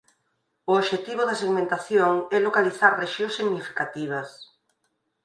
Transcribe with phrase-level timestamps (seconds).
[0.69, 4.29] O obxectivo da segmentación é localizar rexións significativas.